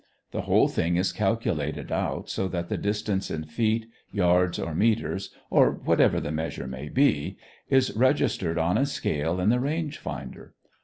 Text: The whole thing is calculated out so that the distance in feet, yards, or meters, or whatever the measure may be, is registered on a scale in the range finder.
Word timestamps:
The 0.31 0.41
whole 0.41 0.67
thing 0.67 0.95
is 0.95 1.11
calculated 1.11 1.91
out 1.91 2.27
so 2.27 2.47
that 2.47 2.69
the 2.69 2.75
distance 2.79 3.29
in 3.29 3.43
feet, 3.43 3.85
yards, 4.11 4.57
or 4.57 4.73
meters, 4.73 5.29
or 5.51 5.69
whatever 5.73 6.19
the 6.19 6.31
measure 6.31 6.65
may 6.65 6.89
be, 6.89 7.37
is 7.69 7.95
registered 7.95 8.57
on 8.57 8.79
a 8.79 8.87
scale 8.87 9.39
in 9.39 9.49
the 9.49 9.59
range 9.59 9.99
finder. 9.99 10.55